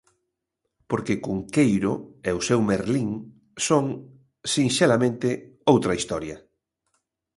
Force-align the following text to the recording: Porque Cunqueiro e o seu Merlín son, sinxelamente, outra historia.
Porque 0.89 1.21
Cunqueiro 1.25 1.93
e 2.29 2.31
o 2.39 2.45
seu 2.47 2.59
Merlín 2.69 3.09
son, 3.67 3.85
sinxelamente, 4.53 5.29
outra 5.73 5.97
historia. 5.99 6.37